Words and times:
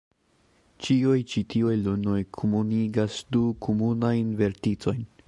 Ĉiuj 0.85 1.19
ĉi 1.33 1.43
tiuj 1.53 1.75
lunoj 1.81 2.17
komunigas 2.39 3.21
du 3.37 3.45
komunajn 3.67 4.37
verticojn. 4.45 5.11